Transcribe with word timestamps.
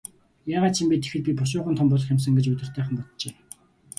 Яагаад 0.51 0.73
ч 0.75 0.77
юм 0.81 0.87
бэ, 0.89 0.95
тэгэхэд 0.97 1.23
би 1.25 1.31
бушуухан 1.39 1.75
том 1.77 1.87
болох 1.91 2.07
юм 2.13 2.19
сан 2.21 2.33
гэж 2.35 2.45
уйтгартайхан 2.47 2.95
боджээ. 2.97 3.33